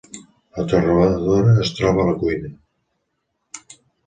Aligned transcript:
La 0.59 0.63
torradora 0.71 1.53
es 1.65 1.71
troba 1.81 2.03
a 2.05 2.07
la 2.09 2.17
cuina. 2.25 2.51